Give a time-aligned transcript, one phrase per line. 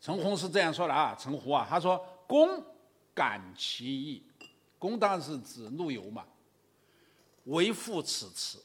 [0.00, 2.64] 陈洪是这样说的啊，陈胡啊，他说：“公
[3.14, 4.22] 感其意，
[4.78, 6.24] 公当然是指陆游嘛。
[7.44, 8.58] 为赋此词，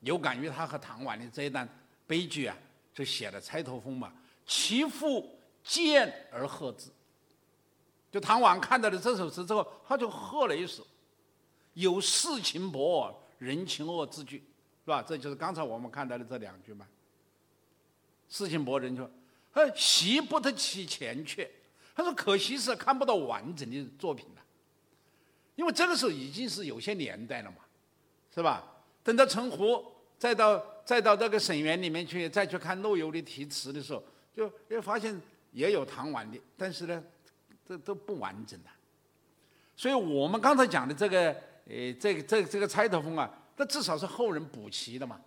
[0.00, 1.68] 有感于他和唐婉的这一段
[2.06, 2.56] 悲剧啊，
[2.94, 4.12] 就写了《钗头凤》嘛。
[4.46, 6.90] 其父见而贺之，
[8.12, 10.86] 就唐婉看到了这首诗之后，他就贺了一首，
[11.74, 14.38] 有世情薄，人情恶之句，
[14.84, 15.02] 是吧？
[15.02, 16.86] 这就是刚才我们看到的这两句嘛。
[18.28, 19.10] 世情薄，人情。”
[19.56, 21.48] 他习不得其前阙，
[21.94, 24.42] 他说可惜是看不到完整的作品了，
[25.54, 27.56] 因为这个时候已经是有些年代了嘛，
[28.34, 28.62] 是吧？
[29.02, 29.82] 等到陈胡
[30.18, 35.18] 再到再到这个沈园里面去再去看陆游的题词的时候，就又发现
[35.52, 37.02] 也有唐婉的，但是呢，
[37.66, 38.68] 这都不完整的。
[39.74, 41.34] 所以我们刚才讲的这个，
[41.66, 45.18] 呃，这个这这个《钗头凤》啊，那至少是后人补齐的嘛。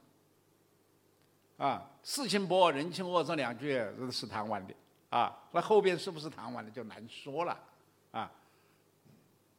[1.59, 3.77] 啊，世情薄，人情恶这两句
[4.09, 4.73] 是唐婉的
[5.09, 7.59] 啊，那后边是不是唐婉的就难说了
[8.11, 8.31] 啊。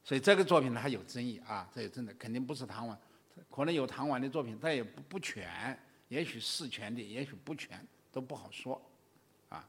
[0.03, 2.99] 所以这个作品呢还有争议啊，这有真的肯定不是唐婉，
[3.51, 8.81] 可能有唐婉的作品，但也不不全，也许是全的，也许不全，都不好说
[9.51, 9.63] 啊。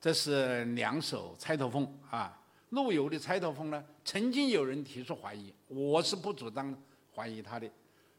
[0.00, 2.36] 这是两首《钗头凤》啊，
[2.70, 6.76] 陆游的《钗头凤》呢，曾经有人提出怀疑，我是不主张
[7.14, 7.70] 怀疑他的，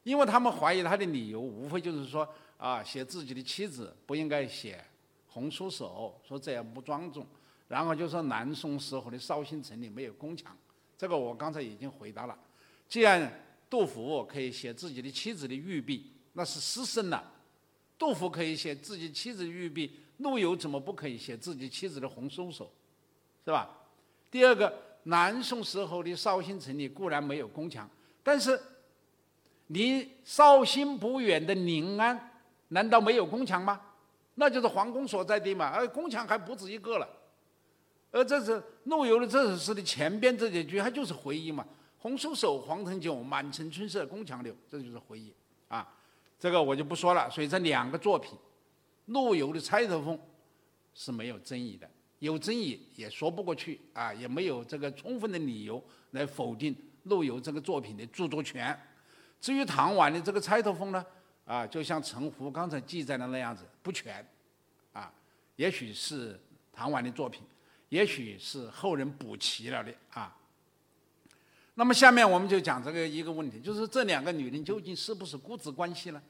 [0.03, 2.25] 因为他们怀疑他的理由无非就是说。
[2.57, 4.83] 啊，写自己的妻子不应该写
[5.27, 7.25] 红酥手，说这样不庄重。
[7.67, 10.55] 然后就说南宋时候的绍兴城里没有宫墙，
[10.97, 12.37] 这个我刚才已经回答了。
[12.87, 17.33] 既然杜甫可以写自己的妻子的玉璧，那是私生了。
[17.97, 22.71] 杜甫可以写自己妻子的玉璧，陆游怎么不可以写自己妻子的红酥手，
[23.43, 23.69] 是吧？
[24.29, 24.71] 第二个，
[25.03, 27.89] 南宋时候的绍兴城里固然没有宫墙，
[28.21, 28.61] 但是
[29.67, 32.31] 离绍兴不远的临安。
[32.69, 33.79] 难道没有宫墙吗？
[34.37, 37.07] 那就是皇宫所在地嘛，而宫墙还不止一个了。
[38.11, 41.65] 而这是陆游的这首诗的前边这几句，它就是回忆嘛
[41.99, 45.33] ：“红酥手，黄藤酒，满城春色宫墙柳。”这就是回忆
[45.69, 45.87] 啊。
[46.37, 47.29] 这个我就不说了。
[47.29, 48.37] 所以这两个作品，
[49.05, 50.17] 陆游的《钗头凤》
[50.93, 51.89] 是没有争议的，
[52.19, 55.81] 有争议也说不过去啊，也没有这个充分的理由
[56.11, 58.77] 来否定陆游这个作品的著作权。
[59.39, 61.05] 至于唐婉的这个《钗头凤》呢？
[61.45, 64.27] 啊，就像陈胡刚才记载的那样子，不全，
[64.93, 65.13] 啊，
[65.55, 66.39] 也许是
[66.73, 67.43] 唐婉的作品，
[67.89, 70.35] 也许是后人补齐了的啊。
[71.75, 76.23] 那么下面我们就讲这个一个问题，就是这两个女人究竟是不是姑子关系呢？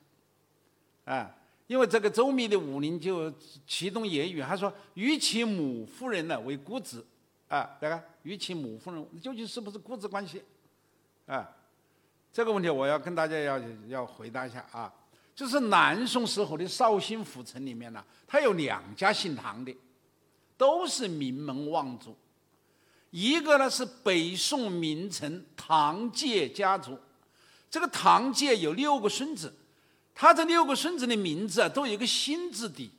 [1.05, 1.33] 啊，
[1.67, 3.33] 因为这个周密的武林就
[3.65, 7.05] 其中言语，他说与其母夫人呢为姑子，
[7.47, 10.43] 啊，这个与其母夫人究竟是不是姑子关系？
[11.25, 11.49] 啊，
[12.33, 14.93] 这个问题我要跟大家要要回答一下啊。
[15.35, 19.75] 就是南宋时候的绍兴府城里面呢，它有两家姓唐的，
[20.57, 22.15] 都是名门望族。
[23.11, 26.97] 一个呢是北宋名臣唐介家族，
[27.69, 29.53] 这个唐介有六个孙子，
[30.13, 32.89] 他这六个孙子的名字啊都有一个新字底，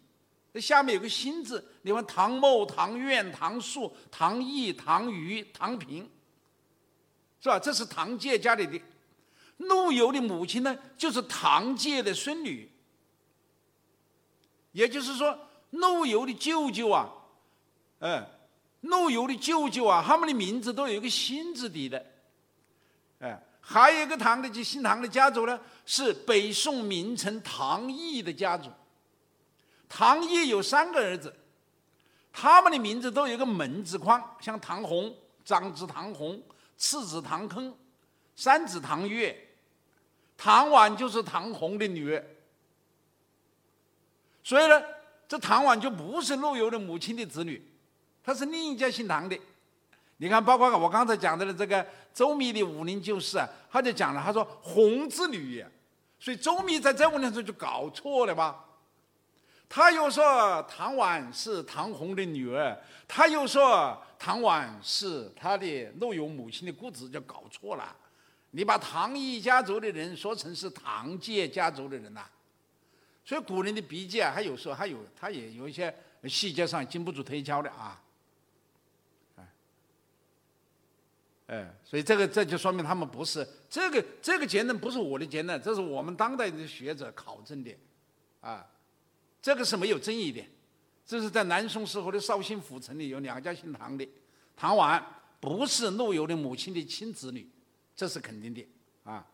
[0.52, 6.08] 这下面有个新字，你看唐茂、唐苑、唐树、唐义、唐虞、唐平，
[7.40, 7.58] 是吧？
[7.58, 8.78] 这是唐介家里的。
[9.58, 12.70] 陆游的母亲呢，就是唐介的孙女，
[14.72, 15.38] 也就是说，
[15.70, 17.10] 陆游的舅舅啊，
[18.00, 18.26] 嗯，
[18.82, 22.04] 陆游的舅舅啊，他们的名字都有一个辛字底的，
[23.20, 28.70] 哎，还有一个唐的就姓唐的家族呢，是北宋名臣唐毅的家族。
[29.88, 31.34] 唐毅有三个儿子，
[32.32, 36.42] 他们的名字都有一个门字框，像唐洪、长子唐洪、
[36.76, 37.74] 次子唐坑、
[38.36, 39.36] 三子唐月。
[40.38, 42.22] 唐婉就是唐红的女儿，
[44.44, 44.82] 所以呢，
[45.26, 47.66] 这唐婉就不是陆游的母亲的子女，
[48.22, 49.40] 她是另一家姓唐的。
[50.18, 55.64] 你看，包括我刚才讲到的这个周密的武林旧事啊，他就讲了，他说红之女，
[56.20, 58.62] 所以周密在这问题上就搞错了吧？
[59.70, 67.96] 他又说唐婉是唐红的女儿，他又说唐婉是他的陆游母亲的姑子，就搞错了。
[68.52, 72.24] 你把唐毅家族的人说成是唐介家族的人呐，
[73.22, 75.94] 所以古人的笔记啊，他有时候还有他也有一些
[76.24, 78.02] 细节上经不住推敲的啊，
[79.36, 79.44] 哎，
[81.48, 87.76] 哎，所以这个这就说明他们不是这个这个结论不是我的结论，这是我们当代的学者考证的，
[88.40, 88.66] 啊，
[89.42, 90.42] 这个是没有争议的，
[91.04, 94.08] 这是在南宋时候的绍兴府城里有两家姓唐的，
[94.56, 95.04] 唐婉
[95.40, 97.46] 不是陆游的母亲的亲子女。
[97.96, 98.68] 这是肯定的
[99.04, 99.26] 啊！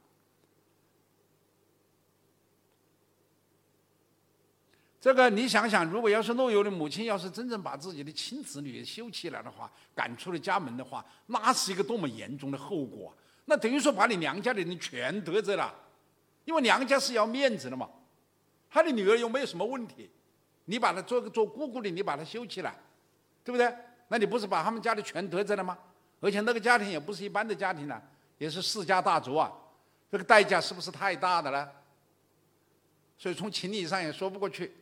[5.01, 13.13] 这个你想想，如果要是陆游的母亲要是真正把自己的亲子女休起来的话，赶出了家门的话，那是一个多么严重的后果！
[13.47, 15.75] 那等于说把你娘家的人全得罪了，
[16.45, 17.91] 因为娘家是要面子的嘛。
[18.71, 20.09] 他的女儿又没有什么问题，
[20.67, 22.79] 你把她做个做姑姑的，你把她休起来，
[23.43, 23.75] 对不对？
[24.07, 25.77] 那你不是把他们家的全得罪了吗？
[26.21, 28.01] 而且那个家庭也不是一般的家庭了，
[28.39, 29.53] 也是世家大族啊，
[30.11, 31.73] 这个代价是不是太大的了？
[33.17, 34.75] 所以从情理上也说不过去。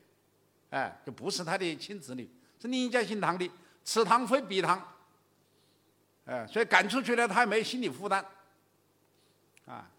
[0.70, 2.30] 哎，就不是他的亲子女，
[2.60, 3.50] 是另一家姓唐的，
[3.82, 4.80] 此唐非彼唐。
[6.26, 8.24] 哎，所以赶出去了，他也没心理负担。
[9.66, 9.90] 啊，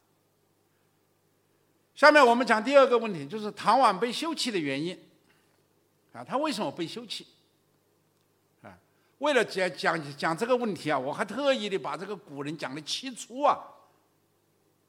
[1.93, 4.97] 下面我们讲第二个问题，就是唐婉被休弃的原因。
[6.13, 7.27] 啊，他为什么被休弃？
[9.21, 13.55] 为了讲讲讲这个问题啊，我还特意的把这个古人讲的七出啊，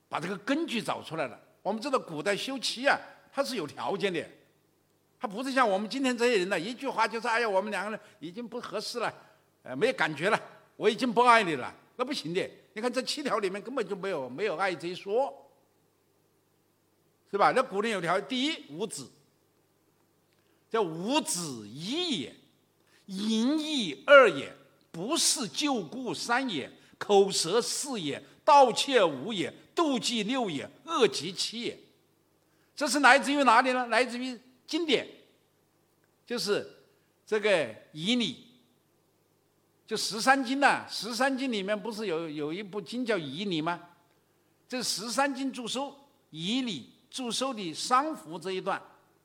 [0.09, 1.39] 把这个根据找出来了。
[1.61, 2.99] 我们知道古代休妻啊，
[3.31, 4.27] 它是有条件的。
[5.21, 9.15] 他不是像我们今天这些人呢，一句话就是哎呀，我们两个人已经不合适了，
[9.65, 10.41] 呃，没有感觉了，
[10.77, 12.51] 我已经不爱你了，那不行的。
[12.73, 15.31] 你看这七条里面根本就没有没有爱这一说，
[17.31, 17.53] 是吧？
[17.55, 19.11] 那古人有条，第一无子，
[20.71, 22.35] 叫无子一也，
[23.13, 24.55] 淫逸二也，
[24.91, 31.79] 不是旧故三也，口舌四也，盗窃五也，妒忌六也，恶极七也。
[32.75, 33.87] 这是来自于哪里呢？
[33.87, 34.39] 来自于。
[34.65, 35.07] 经典
[36.27, 36.67] 就是
[37.27, 37.51] 这个
[37.93, 38.33] 《仪礼》，
[39.87, 40.87] 就十三经呐。
[40.89, 43.79] 十三经里面不是有有一部经叫《仪礼》吗？
[44.67, 45.89] 这十三经注收
[46.31, 46.81] 《仪礼》
[47.15, 48.81] 注收的商服这一段，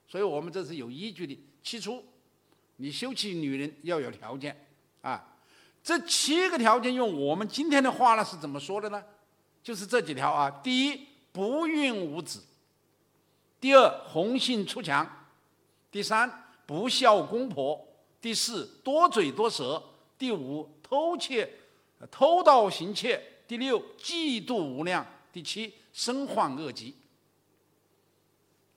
[0.05, 1.39] 所以我们这是有依据的。
[1.63, 2.03] 起初，
[2.77, 4.67] 你休妻女人要有条件
[5.01, 5.35] 啊。
[5.83, 9.03] 这七个条件用我们今天的话呢是怎么说的呢？
[9.61, 10.49] 就是这几条啊。
[10.63, 12.39] 第一，不孕无子；
[13.59, 15.07] 第二，红杏出墙。
[15.89, 17.79] 第三，不孝公婆；
[18.21, 19.81] 第四，多嘴多舌；
[20.17, 21.49] 第五，偷窃、
[22.11, 26.93] 偷盗行窃；第六，嫉妒无量；第七，身患恶疾。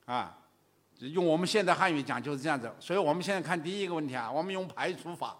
[0.06, 0.38] 啊，
[1.08, 2.70] 用我们现在汉语讲就是这样子。
[2.79, 5.37] 所以我们现在看第一个问题啊，我们用排除法，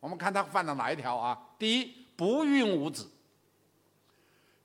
[0.00, 1.38] 我们看他犯了哪一条啊？
[1.58, 3.10] 第一，不孕无子。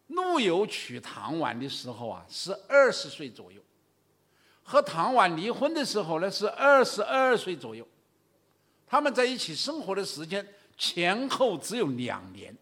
[0.08, 3.62] 陆游娶唐婉的时候啊，是二十岁左右。
[4.62, 7.88] 和唐婉离婚的时候呢，是二十二岁左右，
[8.86, 10.46] 他们在一起生活的时间
[10.78, 12.56] 前后只有两年。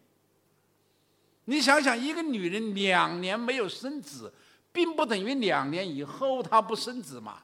[1.45, 4.33] 你想想，一个女人两年没有生子，
[4.71, 7.41] 并不等于两年以后她不生子嘛？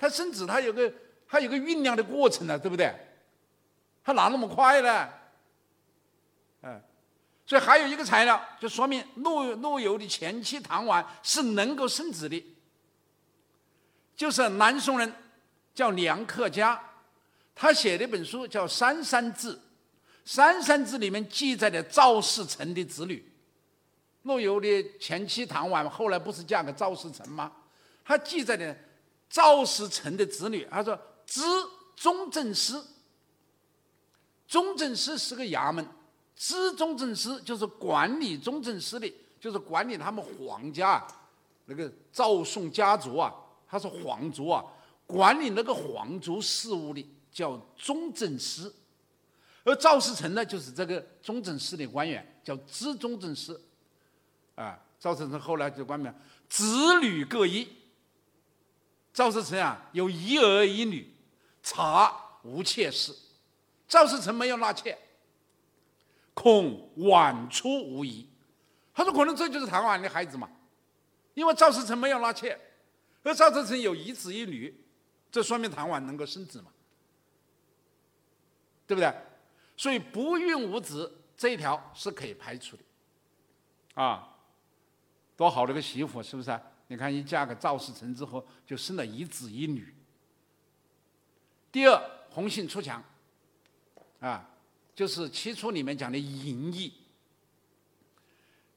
[0.00, 0.90] 它生子，它有个
[1.28, 2.90] 它有个酝酿的过程呢，对不对？
[4.02, 5.08] 它哪那么快呢？
[6.62, 6.80] 嗯，
[7.44, 12.42] 所以还有一个材料，就说明陆陆游的前妻唐婉是能够生子的。
[14.16, 15.12] 就是南宋人，
[15.74, 16.82] 叫梁克家，
[17.54, 19.52] 他写了一本书叫《三山志》，
[20.24, 23.22] 《三山志》里面记载的赵世成的子女，
[24.22, 27.52] 陆游的前妻唐婉后来不是嫁给赵世成吗？
[28.04, 28.76] 他记载的
[29.30, 31.40] 赵世成的子女，他说知
[31.94, 32.84] 中正司，
[34.48, 35.86] 中正司是个衙门，
[36.34, 41.06] 知中正司就是管理中正司的，就是管理他们皇家
[41.66, 43.32] 那个赵宋家族啊。
[43.68, 44.64] 他是皇族啊，
[45.06, 48.74] 管理那个皇族事务的叫中正司，
[49.62, 53.62] 而赵世成呢，就是这个中正司的官员，叫知中正司。
[54.56, 56.12] 啊，赵世成后来就官名，
[56.48, 57.68] 子女各一。
[59.12, 61.14] 赵世成啊，有一儿一女，
[61.62, 63.14] 查无妾室。
[63.88, 64.96] 赵世成没有纳妾，
[66.32, 68.28] 恐晚出无疑。
[68.94, 70.48] 他说可能这就是唐婉的孩子嘛，
[71.34, 72.58] 因为赵世成没有纳妾。
[73.22, 74.74] 而赵世成有一子一女，
[75.30, 76.70] 这说明唐婉能够生子嘛？
[78.86, 79.12] 对不对？
[79.76, 82.82] 所以不孕无子这一条是可以排除的，
[83.94, 84.36] 啊，
[85.36, 86.60] 多好的个媳妇是不是？
[86.90, 89.94] 你看一嫁给赵世成之后，就生了一子一女。
[91.70, 93.00] 第二，红杏出墙，
[94.18, 94.50] 啊，
[94.92, 96.92] 就是七出里面讲的淫逸。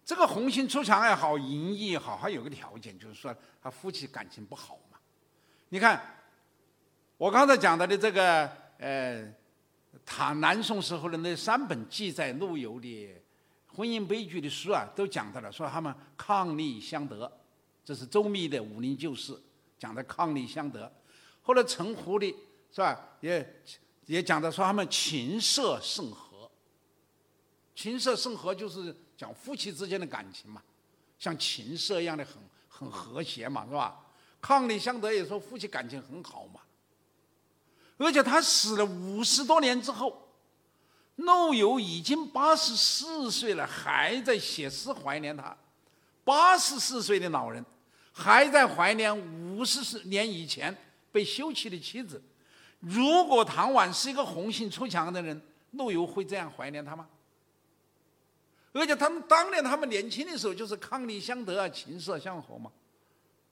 [0.05, 4.99] 这个红杏出墙也好，淫逸也好，还有个条件，就是说他夫妻感情不好嘛。
[5.69, 5.99] 你看，
[7.17, 9.27] 我刚才讲到的这个呃，
[10.05, 13.09] 唐南宋时候的那三本记载陆游的
[13.73, 17.39] 婚姻悲剧的书啊，都讲到了，说他们伉俪相得，
[17.83, 19.33] 这是周密的《武林旧事》
[19.77, 20.91] 讲的伉俪相得。
[21.41, 22.27] 后来陈胡的
[22.71, 23.63] 是吧，也
[24.05, 26.49] 也讲的说他们琴瑟甚和，
[27.75, 28.95] 琴瑟甚和就是。
[29.15, 30.61] 讲夫妻之间的感情嘛，
[31.19, 32.33] 像琴瑟一样的很
[32.67, 34.03] 很和谐嘛，是吧？
[34.41, 36.59] 伉俪相得也说夫妻感情很好嘛。
[37.97, 40.27] 而且他死了五十多年之后，
[41.17, 45.55] 陆游已经八十四岁了，还在写诗怀念他。
[46.25, 47.63] 八十四岁的老人，
[48.13, 50.75] 还在怀念五十年以前
[51.11, 52.21] 被休弃的妻子。
[52.79, 55.41] 如果唐婉是一个红杏出墙的人，
[55.71, 57.09] 陆游会这样怀念他吗？
[58.73, 62.71] 而且他们当年他们年轻的时候就是伉俪相得啊，琴瑟相和嘛，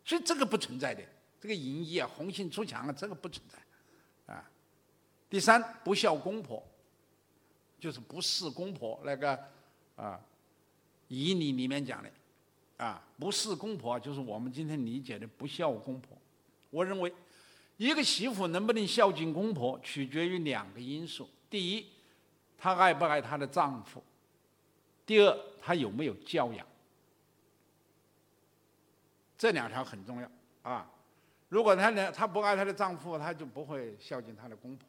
[0.03, 1.03] 所以这个不存在的，
[1.39, 4.49] 这个淫逸啊、红杏出墙啊，这个不存在，啊。
[5.29, 6.61] 第三，不孝公婆，
[7.79, 9.39] 就是不侍公婆那个
[9.95, 10.19] 啊，
[11.07, 12.09] 仪礼里面讲的，
[12.81, 16.17] 啊，不是公婆就是我们今天理解的不孝公婆。
[16.71, 17.13] 我认为，
[17.77, 21.85] 一个媳妇能不能孝敬公婆，取决于两个因素：第一，
[22.57, 24.03] 她爱不爱她的丈夫。
[25.05, 26.65] 第二，她有没有教养？
[29.37, 30.27] 这两条很重要
[30.63, 30.89] 啊！
[31.49, 34.87] 如果她呢，她不爱她的丈夫，她就不会孝敬她的公婆，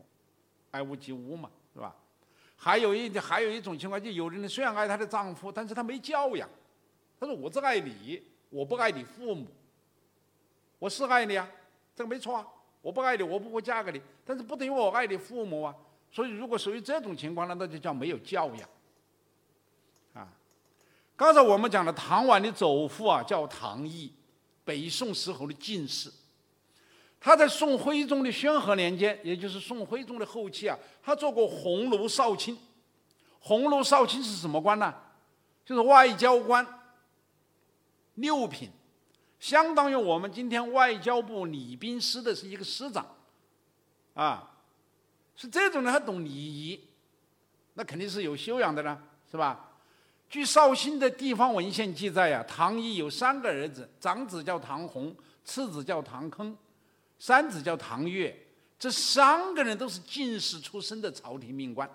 [0.70, 1.94] 爱屋及乌嘛，是吧？
[2.56, 6.48] 还有一还有一种情况，就有的人虽然爱她的丈夫，但是她没教养。
[7.22, 9.46] 他说：“我只爱你，我不爱你父母。
[10.80, 11.48] 我是爱你啊，
[11.94, 12.44] 这个没错啊。
[12.80, 15.72] 我不爱你，我不会嫁给你，但是不等于我爱你父母啊。
[16.10, 18.68] 所以，如果属于这种情况呢，那就叫没有教养
[20.14, 20.28] 啊。”
[21.14, 24.12] 刚才我们讲的唐婉的祖父啊，叫唐毅，
[24.64, 26.12] 北宋时候的进士。
[27.20, 32.58] 他在宋徽宗的宣和年间，也就是宋徽宗的后期啊，他做过鸿胪少卿。
[33.38, 34.92] 鸿胪少卿是什么官呢？
[35.64, 36.66] 就是外交官，
[38.14, 38.70] 六品，
[39.40, 43.06] 相当于我们今天外交部礼宾司的是一个司长，
[44.14, 44.50] 啊，
[45.34, 46.80] 是这种人，他懂礼仪，
[47.74, 49.70] 那肯定是有修养的了，是吧？
[50.28, 55.14] 据绍兴的地方文献记载呀，唐毅有三个儿子，长子叫唐洪，
[55.44, 56.56] 次子叫唐坑，
[57.18, 58.34] 三子叫唐岳。
[58.78, 61.88] 这三个人都是进士出身的朝廷命官。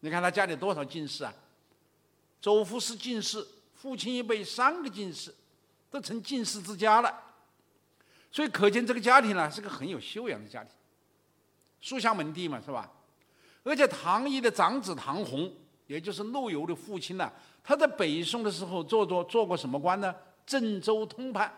[0.00, 1.32] 你看他家里多少进士啊？
[2.40, 5.32] 祖父是进士，父亲一辈三个进士，
[5.90, 7.14] 都成进士之家了。
[8.30, 10.70] 所以可见这个家庭呢是个很有修养的家庭，
[11.80, 12.90] 书香门第嘛，是吧？
[13.64, 15.52] 而且唐毅的长子唐洪，
[15.86, 17.32] 也就是陆游的父亲呢。
[17.64, 20.14] 他在北宋的时候做做做过什么官呢？
[20.46, 21.52] 郑州通判，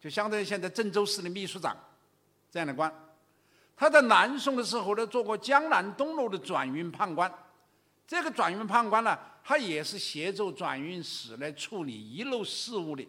[0.00, 1.76] 就相当于现在郑州市的秘书长
[2.50, 2.90] 这样的官。
[3.76, 7.32] 他在南宋的时候呢，做过江南东路的转运判官。
[8.08, 13.06] 这个转运判官呢，他也是协助转运使来处理一路事务的。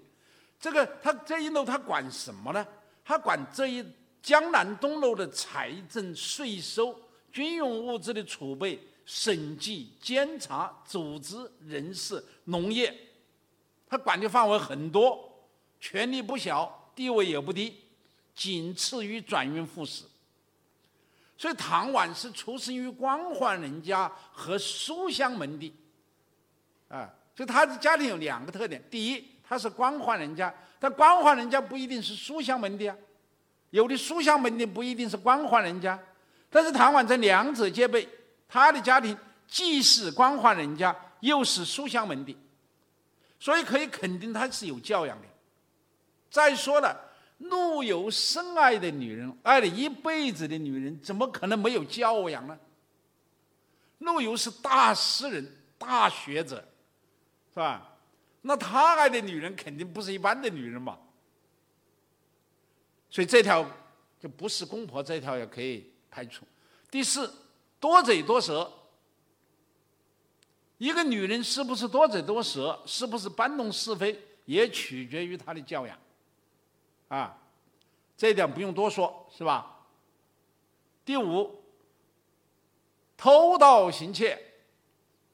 [0.60, 2.63] 这个他这一路他管什么呢？
[3.03, 3.84] 他管这一
[4.22, 6.96] 江南东路的财政、税收、
[7.32, 8.79] 军用物资的储备。
[9.12, 12.96] 审计、监察、组织、人事、农业，
[13.88, 17.74] 他管的范围很多，权力不小，地位也不低，
[18.36, 20.03] 仅次于转运副使。
[21.39, 25.74] 所以唐婉是出生于官宦人家和书香门第，
[26.89, 32.98] 啊，所以他的家庭有两个特点：第一，他是官宦人家，但官宦人家不一定是书香门第啊，
[33.69, 35.98] 有的书香门第不一定是官宦人家，
[36.50, 38.05] 但是唐婉在两者皆备。
[38.50, 39.17] 他的家庭
[39.48, 42.36] 既是官宦人家，又是书香门第，
[43.39, 45.27] 所以可以肯定他是有教养的。
[46.29, 47.00] 再说了，
[47.39, 52.58] 陆游深爱的女人，爱了一辈子的女人，怎么可能没有教养呢？
[53.98, 56.58] 陆游是大诗人、大学者，
[57.53, 57.98] 是吧？
[58.41, 60.98] 那他爱的女人肯定不是一般的女人嘛。
[63.10, 63.69] 所以这条
[64.19, 66.46] 就不是公婆这条也可以排除。
[66.89, 67.29] 第四。
[67.81, 68.69] 多嘴多舌，
[70.79, 75.98] 一个女人是不是多嘴多舌，是不是搬弄是非，也取决于她的教养，
[77.09, 77.37] 啊，
[78.15, 79.75] 这一点不用多说，是吧？
[81.03, 81.61] 第五，
[83.17, 84.39] 偷盗行窃，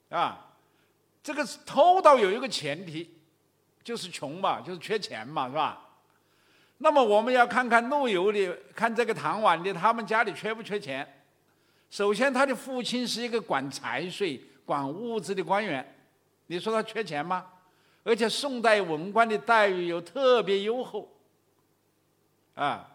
[0.09, 0.55] 啊，
[1.21, 3.13] 这个偷盗有一个前提，
[3.83, 5.81] 就是穷嘛，就是缺钱嘛，是吧？
[6.77, 11.23] 那么我们要看看陆游的，看这个唐婉的，他们家里缺不缺钱？
[11.89, 15.95] 首先，他的父亲是一个管财税、管物资的官员，
[16.47, 17.45] 你说他缺钱吗？
[18.03, 21.09] 而且宋代文官的待遇又特别优厚，
[22.55, 22.91] 啊。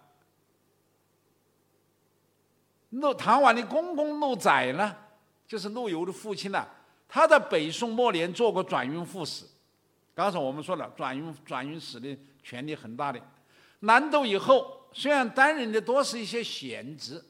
[2.90, 4.96] 陆唐婉的公公陆载呢，
[5.46, 6.66] 就是陆游的父亲呢，
[7.08, 9.44] 他在北宋末年做过转运副使。
[10.14, 13.20] 刚才我们说了，转运转运使的权力很大的。
[13.78, 17.24] 南渡以后，虽然担任的多是一些闲职。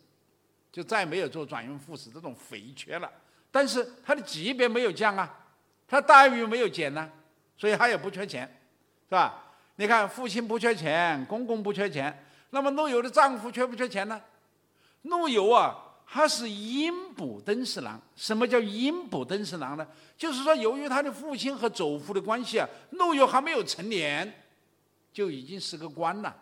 [0.73, 3.11] 就再没有做转运副使这种肥缺了，
[3.51, 5.29] 但是他的级别没有降啊，
[5.89, 7.11] 他待遇没有减呢，
[7.57, 8.47] 所以他也不缺钱，
[9.09, 9.50] 是吧？
[9.81, 12.15] 你看，父亲不缺钱，公公不缺钱，
[12.51, 14.21] 那么陆游的丈夫缺不缺钱呢？
[15.05, 15.75] 陆游啊，
[16.07, 17.99] 他是阴补登侍郎。
[18.15, 19.89] 什么叫阴补登侍郎呢？
[20.19, 24.31] 就是说，由于他的父亲和祖父的关系啊，陆游还没有成年，
[25.15, 26.37] 就已经是个官了。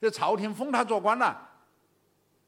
[0.00, 1.50] 这朝廷封他做官了，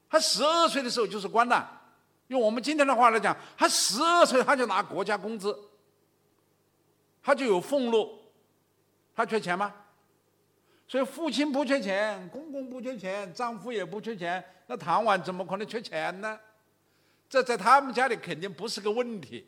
[0.09, 1.83] 他十二岁的时候就是官了。
[2.29, 5.55] 用我们今天的话来讲，他十二岁他就拿国家工资，
[7.23, 8.19] 他就有俸禄，
[9.21, 9.75] 他缺钱吗？
[10.89, 16.41] 所以父亲不缺钱，公公不缺钱，丈夫也不缺钱，那唐婉怎么可能缺钱呢？
[17.29, 19.47] 这在他们家里肯定不是个问题，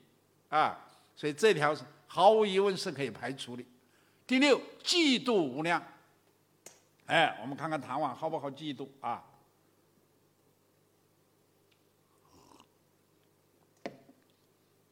[0.51, 0.79] 啊，
[1.17, 3.65] 所以这条是毫无疑问是可以排除的。
[4.27, 5.83] 第六，嫉妒无量。
[7.07, 9.25] 哎，我们看看唐婉好不好嫉妒啊？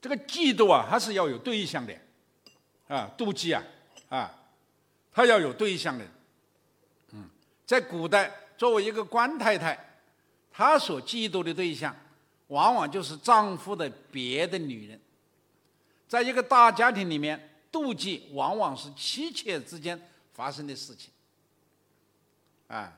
[0.01, 1.95] 这个嫉妒啊，它是要有对象的，
[2.89, 3.63] 啊，妒忌啊，
[4.09, 4.40] 啊，
[5.13, 6.05] 她要有对象的。
[7.13, 7.29] 嗯，
[7.67, 9.79] 在古代，作为一个官太太，
[10.51, 11.95] 她所嫉妒的对象，
[12.49, 15.01] 往往就是丈夫的别的女人。
[16.09, 20.01] 在一个大家庭里面，妒忌往往是妻妾之间
[20.33, 21.11] 发生的事情。
[22.69, 22.97] 啊，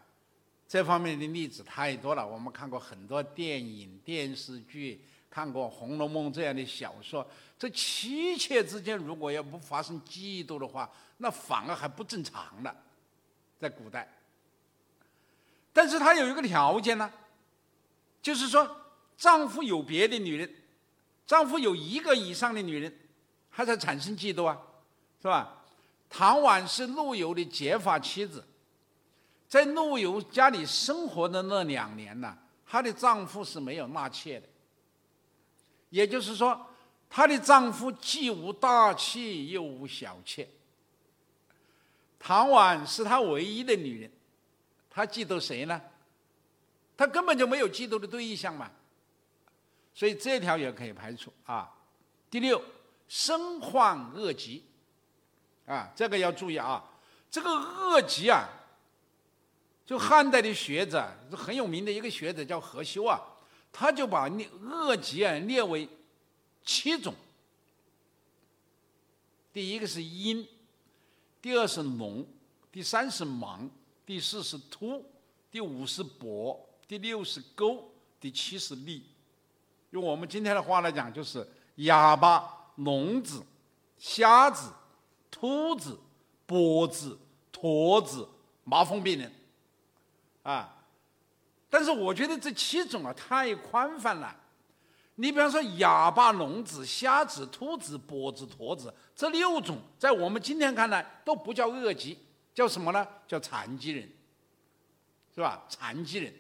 [0.68, 5.00] 这方面的例子太多了，我们看过很多电影、电视剧。
[5.32, 7.26] 看过《红楼梦》这样的小说，
[7.58, 12.76] 这妻妾之间如果要不发生嫉妒的话，那反而还不正常了，
[13.58, 14.06] 在古代。
[15.72, 17.10] 但是他有一个条件呢，
[18.20, 18.76] 就是说
[19.16, 20.54] 丈夫有别的女人，
[21.26, 22.94] 丈夫有一个以上的女人，
[23.50, 24.60] 他才产生嫉妒啊，
[25.22, 25.62] 是吧？
[26.10, 28.44] 唐婉是陆游的结发妻子，
[29.48, 32.36] 在陆游家里生活的那两年呢，
[32.66, 34.46] 她的丈夫是没有纳妾的。
[35.92, 36.58] 也就是说，
[37.10, 40.48] 她的丈夫既无大气又无小妾。
[42.18, 44.10] 唐婉是她唯一的女人，
[44.88, 45.78] 她嫉妒谁呢？
[46.96, 48.70] 她根本就没有嫉妒的对象嘛，
[49.92, 51.70] 所以这条也可以排除啊。
[52.30, 52.62] 第六，
[53.06, 54.64] 身患恶疾，
[55.66, 56.82] 啊，这个要注意啊。
[57.30, 58.48] 这个恶疾啊，
[59.84, 63.20] 就汉代的学者，很有名的一个学者叫何修啊。
[63.72, 65.88] 他就把恶恶疾啊列为
[66.62, 67.14] 七种，
[69.52, 70.46] 第一个是阴，
[71.40, 72.24] 第二是脓，
[72.70, 73.68] 第三是盲，
[74.04, 75.04] 第四是秃，
[75.50, 79.00] 第五是跛，第六是钩，第七是痢。
[79.90, 83.42] 用我们今天的话来讲，就是哑巴、聋子、
[83.98, 84.70] 瞎子、
[85.30, 85.98] 秃子、
[86.46, 87.18] 跛子、
[87.50, 88.28] 驼子、
[88.64, 89.32] 麻风病人，
[90.42, 90.71] 啊。
[91.72, 94.36] 但是我觉得这七种啊太宽泛了，
[95.14, 102.18] 你比方说哑巴、聋子、瞎子、秃子、跛子、驼子这六种，在我们今天看来都不叫恶疾，
[102.52, 103.08] 叫什么呢？
[103.26, 104.06] 叫残疾人，
[105.34, 105.64] 是吧？
[105.66, 106.30] 残疾人，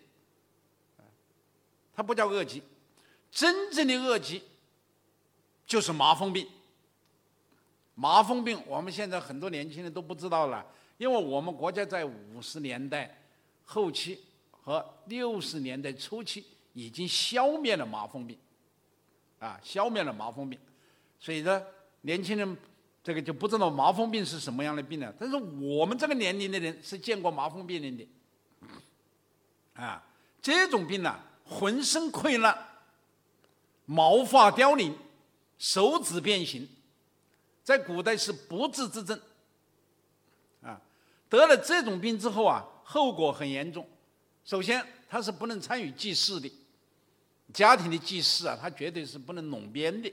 [1.94, 2.62] 他不叫恶疾，
[3.30, 4.42] 真正的恶疾
[5.66, 6.46] 就是麻风病。
[7.94, 10.62] 麻风病我们现在很多年轻人都不知道了，
[10.98, 13.18] 因为我们国家在五十年代
[13.64, 14.22] 后期。
[14.62, 18.38] 和六十年代初期已经消灭了麻风病，
[19.40, 20.58] 啊，消灭了麻风病，
[21.18, 21.60] 所以呢，
[22.02, 22.56] 年轻人
[23.02, 25.12] 这个就不知道麻风病是什么样的病了。
[25.18, 28.08] 但是我们这个年龄的人是见过麻风病人的，
[29.74, 30.00] 啊，
[30.40, 32.56] 这种病呢，浑身溃烂，
[33.84, 34.96] 毛发凋零，
[35.58, 36.68] 手指变形，
[37.64, 39.20] 在古代是不治之症，
[40.62, 40.80] 啊，
[41.28, 43.84] 得了这种病之后啊，后果很严重。
[44.44, 46.52] 首先，他是不能参与祭祀的，
[47.52, 50.12] 家庭的祭祀啊，他绝对是不能拢边的。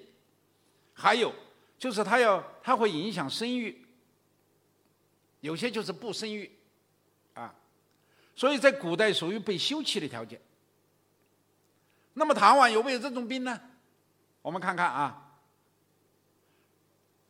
[0.93, 1.33] 还有，
[1.77, 3.85] 就是他要，他会影响生育，
[5.39, 6.51] 有些就是不生育，
[7.33, 7.55] 啊，
[8.35, 10.39] 所以在古代属于被休弃的条件。
[12.13, 13.59] 那么唐婉有没有这种病呢？
[14.41, 15.39] 我们看看啊，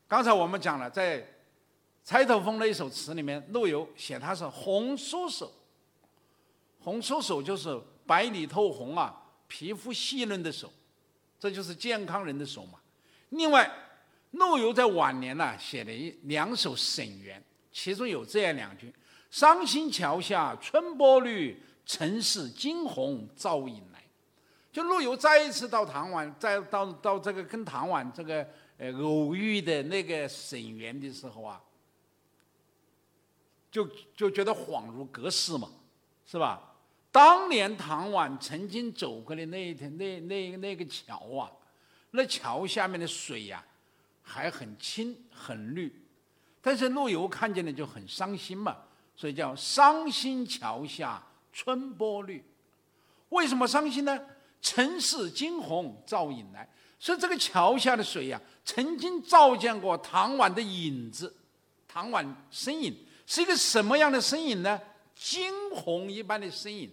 [0.07, 1.21] 刚才我们讲了，在
[2.03, 5.53] 《钗头凤》那一首词里面，陆游写他是红酥手。
[6.79, 10.71] 红酥手就是白里透红啊，皮肤细嫩的手，
[11.39, 12.79] 这就是健康人的手嘛。
[13.29, 13.71] 另外，
[14.31, 18.93] 陆游在晚年呢写了一两首沈园，其中有这样两句
[19.29, 24.03] ：“伤心桥下春波绿，城市惊鸿照影来。”
[24.71, 31.61] 就陆游再一次到唐婉，再到到这个跟唐婉这个呃偶遇的那个沈园的时候啊，
[33.71, 35.69] 就就觉得恍如隔世嘛，
[36.25, 36.68] 是吧？
[37.11, 41.49] 当年唐婉曾经走过的那一条那那那个桥啊，
[42.11, 43.65] 那桥下面的水呀
[44.21, 45.91] 还很清很绿，
[46.61, 48.77] 但是陆游看见了就很伤心嘛，
[49.15, 52.43] 所以叫伤心桥下春波绿。
[53.29, 54.19] 为什么伤心呢？
[54.61, 56.69] 尘世惊鸿照影来，
[56.99, 61.35] 说这个桥下的水呀，曾经照见过唐婉的影子，
[61.87, 62.95] 唐婉身影
[63.25, 64.79] 是一个什么样的身影呢？
[65.15, 66.89] 惊鸿一般的身影。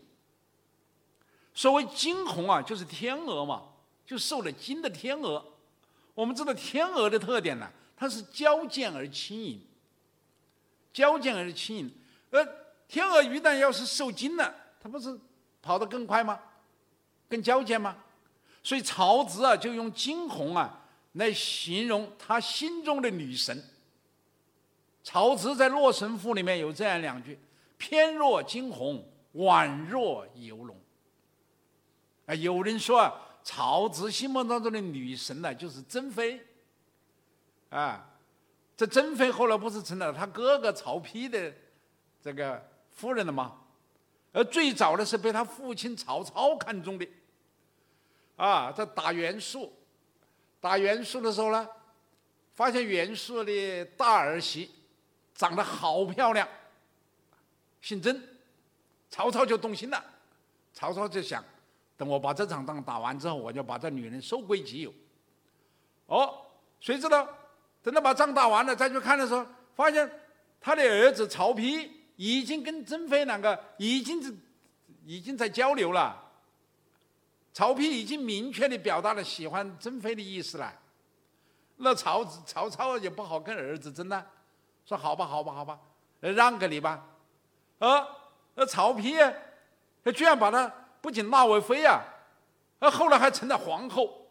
[1.57, 3.63] 所谓惊鸿啊，就是天鹅嘛，
[4.05, 5.43] 就受了惊的天鹅。
[6.15, 7.67] 我们知道天鹅的特点呢，
[7.97, 9.67] 它是矫健而轻盈，
[10.93, 11.91] 矫健而轻盈。
[12.31, 12.47] 而
[12.87, 15.19] 天鹅一旦要是受惊了，它不是
[15.63, 16.39] 跑得更快吗？
[17.27, 17.97] 更矫健吗？
[18.63, 23.65] 所以曹植啊，就用惊鸿啊来形容他心中的女神。
[25.03, 27.39] 曹植在《洛神赋》里面有这样两句
[27.79, 29.03] ：“翩若惊鸿，
[29.37, 30.79] 宛若游龙。”
[32.27, 36.45] 啊，有人说啊，曹植心目当中的女神呢，就是珍妃。
[37.71, 38.05] 啊，
[38.77, 41.53] 这珍妃后来不是成了他哥哥曹丕的
[42.23, 43.57] 这个夫人了吗？
[44.33, 47.09] 而最早的是被他父亲曹操看中的。
[48.37, 49.73] 啊，在打袁术，
[50.61, 51.69] 打袁术的时候呢，
[52.55, 54.71] 发现袁术的大儿媳
[55.35, 56.47] 长得好漂亮，
[57.81, 58.21] 姓曾，
[59.11, 60.05] 曹操就动心了。
[60.73, 61.43] 曹操就想。
[61.97, 64.93] 等我把这场仗打完之后，我就把这女人收归己有。
[66.07, 66.43] 哦，
[66.79, 67.27] 谁知道？
[67.83, 70.11] 等他把仗打完了再去看的时候，发现
[70.61, 74.35] 他的儿子曹丕已经跟珍妃两个已经是
[75.05, 76.23] 已经在交流了。
[77.53, 80.73] 曹丕已经明确的表达了喜欢珍妃的意思了。
[81.77, 84.27] 那曹曹操也不好跟儿子争了，
[84.85, 85.79] 说好吧，好吧，好吧，
[86.21, 87.07] 让给你吧。
[87.79, 88.07] 啊，
[88.55, 89.35] 那曹丕，
[90.05, 90.71] 他居然把他。
[91.07, 92.03] 不仅纳为妃啊，
[92.81, 94.27] 而后来还成了皇后。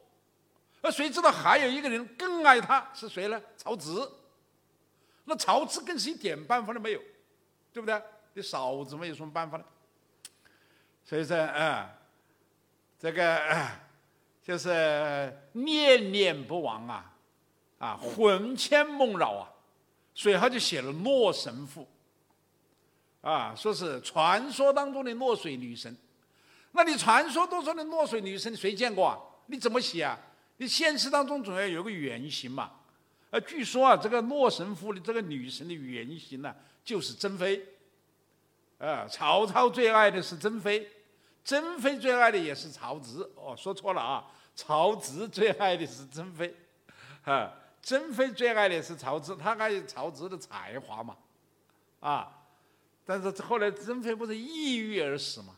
[0.81, 3.41] 而谁知道还有一个人更爱她是谁呢？
[3.55, 3.91] 曹植。
[5.23, 6.99] 那曹植更是一点办法都没有，
[7.71, 8.01] 对不对？
[8.33, 9.63] 你嫂子们有什么办法呢？
[11.05, 11.89] 所以说啊，
[12.99, 13.41] 这个
[14.43, 17.13] 就是念念不忘啊，
[17.79, 19.49] 啊，魂牵梦绕啊，
[20.13, 21.87] 所以他就写了《洛神赋》
[23.29, 25.95] 啊，说是传说当中的洛水女神。
[26.75, 29.17] 那你传说都说的落水女神，谁见过啊？
[29.47, 30.19] 你怎么写啊？
[30.57, 32.71] 你现实当中总要有个原型嘛。
[33.29, 37.65] 呃，据说啊，这个《洛神赋》的这个女神的原型呢，就是珍妃。
[38.77, 40.85] 呃，曹操最爱的是珍妃，
[41.43, 43.21] 珍妃最爱的也是曹植。
[43.35, 46.53] 哦，说错了啊，曹植最爱的是珍妃，
[47.23, 51.15] 啊，珍妃最爱的是曹植，他爱曹植的才华嘛，
[52.01, 52.29] 啊，
[53.05, 55.55] 但是后来珍妃不是抑郁而死嘛？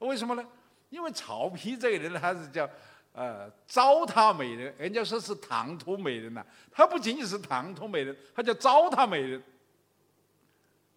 [0.00, 0.44] 为什么呢？
[0.88, 2.68] 因为曹丕这个人他是叫，
[3.12, 6.44] 呃，糟蹋美人，人家说是唐突美人呐。
[6.72, 9.40] 他不仅仅是唐突美人，他叫糟蹋美人。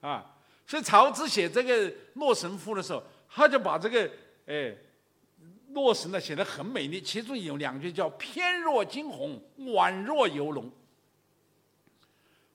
[0.02, 0.36] 啊，
[0.66, 4.10] 所以曹植写这个《洛神赋》的时候，他就把这个，
[4.48, 4.76] 哎，
[5.74, 10.72] 洛神呢写的很美丽，其中有两句叫“翩若惊鸿，宛若游龙”，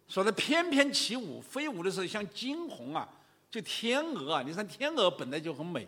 [0.08, 3.08] 说的翩翩起舞，飞舞的时候像惊鸿啊，
[3.50, 4.42] 就天鹅啊。
[4.44, 5.86] 你看天鹅本来就很美。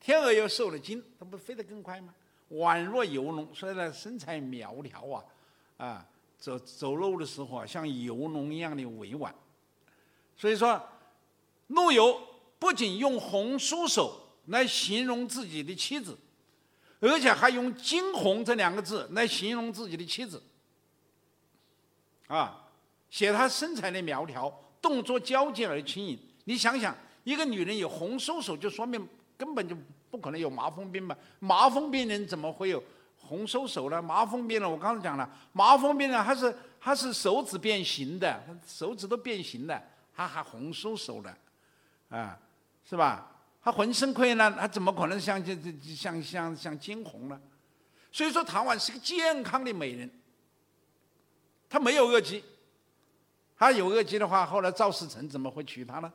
[0.00, 2.14] 天鹅又受了惊，它不飞得更快吗？
[2.52, 5.24] 宛若游龙，所以呢，身材苗条啊，
[5.76, 6.06] 啊，
[6.38, 9.32] 走走路的时候啊，像游龙一样的委婉。
[10.36, 10.82] 所以说，
[11.68, 12.20] 陆游
[12.58, 16.16] 不仅用红酥手来形容自己的妻子，
[16.98, 20.42] 而且还用惊鸿这两个字来形容自己的妻子。
[22.26, 22.66] 啊，
[23.10, 26.18] 写她身材的苗条，动作矫健而轻盈。
[26.44, 29.06] 你想想，一个女人有红酥手，就说明。
[29.40, 29.74] 根本就
[30.10, 31.16] 不可能有麻风病嘛？
[31.38, 32.82] 麻风病人怎么会有
[33.16, 34.02] 红收手呢？
[34.02, 39.82] 麻风病人，我刚才讲了，麻风病人他是他是手指变形的，手指都变形了，
[40.14, 41.34] 他还红收手呢，
[42.10, 42.38] 啊，
[42.84, 43.26] 是吧？
[43.62, 47.40] 他浑身溃烂，他怎么可能像这这像像像惊鸿呢？
[48.12, 50.10] 所以说，唐婉是个健康的美人，
[51.68, 52.44] 她没有恶疾，
[53.56, 56.12] 她有恶疾的话，后来赵世成怎么会娶她呢？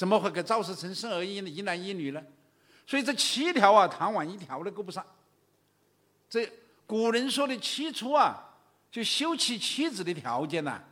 [0.00, 2.24] 怎么会给赵世成生儿一一男一女呢？
[2.86, 5.04] 所以这七条啊，唐婉一条都够不上。
[6.26, 6.50] 这
[6.86, 8.56] 古人说的七出啊，
[8.90, 10.82] 就休妻妻子的条件呐，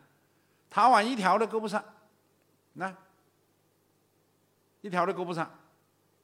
[0.69, 1.83] 唐婉一条都够不上，
[2.75, 2.95] 那
[4.83, 5.59] 一条都够不上。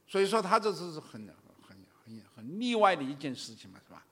[0.06, 1.26] 所以说他这是很
[1.66, 4.04] 很很很例外的一件事情嘛，是吧？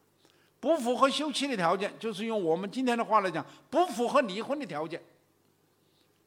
[0.61, 5.03] 不符合休妻的条件，就是用我们今天的话来讲，不符合离婚的条件。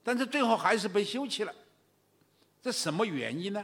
[0.04, 1.52] 但是最后还是被休妻了。
[2.66, 3.64] 这什么原因呢？